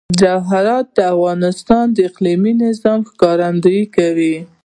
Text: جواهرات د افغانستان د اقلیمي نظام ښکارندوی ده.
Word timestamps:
جواهرات 0.21 0.85
د 0.97 0.99
افغانستان 1.13 1.85
د 1.91 1.97
اقلیمي 2.09 2.53
نظام 2.63 2.99
ښکارندوی 3.09 3.81
ده. 4.17 4.33